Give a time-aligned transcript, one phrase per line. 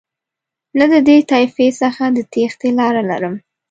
[0.77, 3.35] نه د دې طایفې څخه د تېښتې لاره لرم.